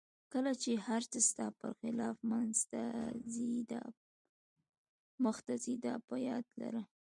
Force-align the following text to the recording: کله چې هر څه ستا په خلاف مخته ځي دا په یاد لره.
کله 0.33 0.51
چې 0.61 0.71
هر 0.87 1.01
څه 1.11 1.19
ستا 1.29 1.47
په 1.59 1.67
خلاف 1.79 2.15
مخته 5.25 5.53
ځي 5.71 5.75
دا 5.85 5.93
په 6.07 6.15
یاد 6.27 6.45
لره. 6.61 6.83